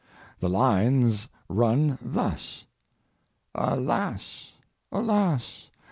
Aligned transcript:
The 0.39 0.49
lines 0.49 1.27
run 1.47 1.99
thus: 2.01 2.65
"Alas! 3.53 4.53
alas! 4.91 5.69